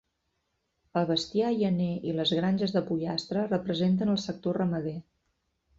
[1.01, 5.01] El bestiar llaner i les granges de pollastre representen el sector ramader.